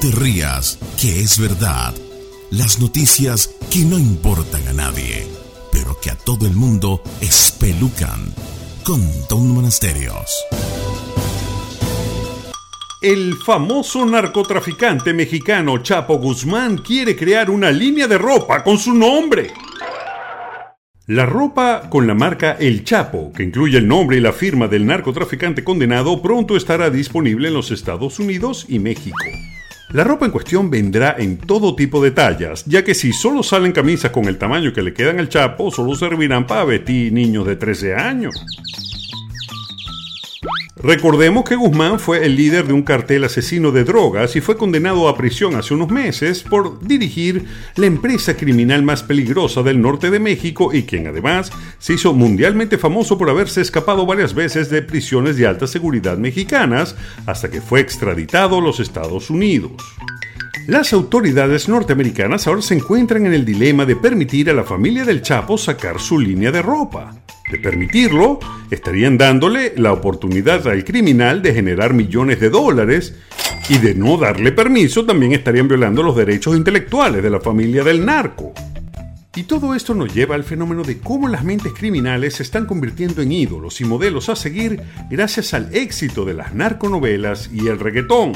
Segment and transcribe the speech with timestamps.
[0.00, 1.94] te rías, que es verdad.
[2.50, 5.26] Las noticias que no importan a nadie,
[5.72, 8.32] pero que a todo el mundo espelucan.
[8.82, 10.42] Con Don Monasterios.
[13.02, 19.52] El famoso narcotraficante mexicano Chapo Guzmán quiere crear una línea de ropa con su nombre.
[21.08, 24.86] La ropa con la marca El Chapo, que incluye el nombre y la firma del
[24.86, 29.18] narcotraficante condenado, pronto estará disponible en los Estados Unidos y México.
[29.92, 33.72] La ropa en cuestión vendrá en todo tipo de tallas, ya que si solo salen
[33.72, 37.56] camisas con el tamaño que le quedan al Chapo, solo servirán para vestir niños de
[37.56, 38.46] 13 años.
[40.82, 45.08] Recordemos que Guzmán fue el líder de un cartel asesino de drogas y fue condenado
[45.08, 47.44] a prisión hace unos meses por dirigir
[47.76, 52.78] la empresa criminal más peligrosa del norte de México y quien además se hizo mundialmente
[52.78, 57.80] famoso por haberse escapado varias veces de prisiones de alta seguridad mexicanas hasta que fue
[57.80, 59.72] extraditado a los Estados Unidos.
[60.66, 65.20] Las autoridades norteamericanas ahora se encuentran en el dilema de permitir a la familia del
[65.20, 67.14] Chapo sacar su línea de ropa.
[67.50, 68.38] De permitirlo,
[68.70, 73.14] estarían dándole la oportunidad al criminal de generar millones de dólares
[73.68, 78.04] y de no darle permiso también estarían violando los derechos intelectuales de la familia del
[78.04, 78.52] narco.
[79.34, 83.22] Y todo esto nos lleva al fenómeno de cómo las mentes criminales se están convirtiendo
[83.22, 88.32] en ídolos y modelos a seguir gracias al éxito de las narconovelas y el reggaetón.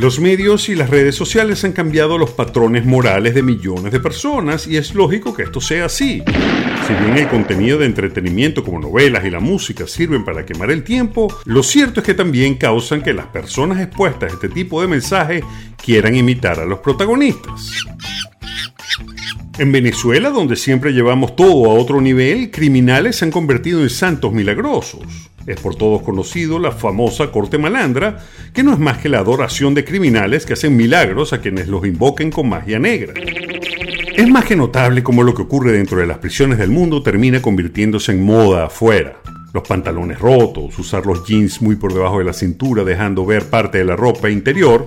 [0.00, 4.66] Los medios y las redes sociales han cambiado los patrones morales de millones de personas
[4.66, 6.22] y es lógico que esto sea así.
[6.86, 10.84] Si bien el contenido de entretenimiento como novelas y la música sirven para quemar el
[10.84, 14.88] tiempo, lo cierto es que también causan que las personas expuestas a este tipo de
[14.88, 15.44] mensajes
[15.76, 17.84] quieran imitar a los protagonistas.
[19.58, 24.32] En Venezuela, donde siempre llevamos todo a otro nivel, criminales se han convertido en santos
[24.32, 25.02] milagrosos.
[25.46, 28.18] Es por todos conocido la famosa corte malandra,
[28.52, 31.86] que no es más que la adoración de criminales que hacen milagros a quienes los
[31.86, 33.14] invoquen con magia negra.
[34.16, 37.40] Es más que notable cómo lo que ocurre dentro de las prisiones del mundo termina
[37.40, 39.16] convirtiéndose en moda afuera.
[39.54, 43.78] Los pantalones rotos, usar los jeans muy por debajo de la cintura dejando ver parte
[43.78, 44.86] de la ropa interior,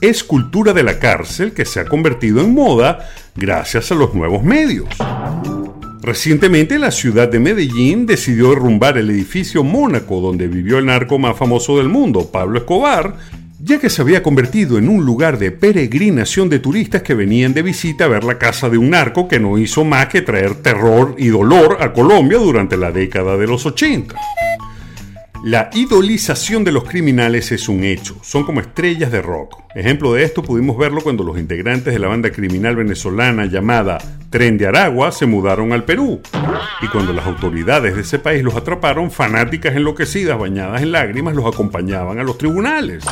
[0.00, 4.42] es cultura de la cárcel que se ha convertido en moda gracias a los nuevos
[4.42, 4.88] medios.
[6.02, 11.38] Recientemente la ciudad de Medellín decidió derrumbar el edificio Mónaco donde vivió el narco más
[11.38, 13.14] famoso del mundo, Pablo Escobar,
[13.62, 17.62] ya que se había convertido en un lugar de peregrinación de turistas que venían de
[17.62, 21.14] visita a ver la casa de un narco que no hizo más que traer terror
[21.18, 24.16] y dolor a Colombia durante la década de los 80.
[25.44, 29.56] La idolización de los criminales es un hecho, son como estrellas de rock.
[29.76, 33.98] Ejemplo de esto pudimos verlo cuando los integrantes de la banda criminal venezolana llamada
[34.32, 36.22] Tren de Aragua se mudaron al Perú.
[36.80, 41.44] Y cuando las autoridades de ese país los atraparon, fanáticas enloquecidas bañadas en lágrimas los
[41.44, 43.04] acompañaban a los tribunales.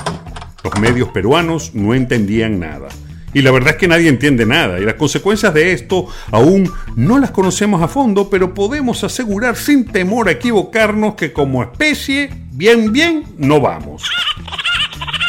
[0.65, 2.89] Los medios peruanos no entendían nada.
[3.35, 7.19] Y la verdad es que nadie entiende nada y las consecuencias de esto aún no
[7.19, 12.93] las conocemos a fondo, pero podemos asegurar sin temor a equivocarnos que como especie, bien,
[12.93, 14.11] bien, no vamos.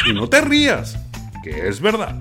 [0.09, 0.97] Y no te rías,
[1.43, 2.20] que es verdad.